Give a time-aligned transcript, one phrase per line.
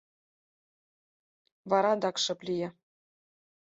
[1.69, 2.69] Вара адак шып лие.